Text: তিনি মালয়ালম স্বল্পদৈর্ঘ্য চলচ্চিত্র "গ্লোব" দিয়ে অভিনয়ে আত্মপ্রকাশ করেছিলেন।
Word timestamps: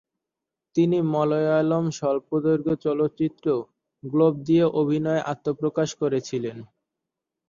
তিনি 0.75 0.97
মালয়ালম 1.13 1.85
স্বল্পদৈর্ঘ্য 1.97 2.73
চলচ্চিত্র 2.85 3.45
"গ্লোব" 4.03 4.33
দিয়ে 4.47 4.65
অভিনয়ে 4.81 5.25
আত্মপ্রকাশ 5.31 5.89
করেছিলেন। 6.01 6.57